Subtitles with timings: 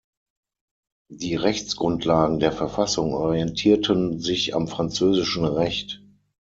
[1.11, 6.01] Die Rechtsgrundlagen der Verfassung orientierten sich am französischen Recht.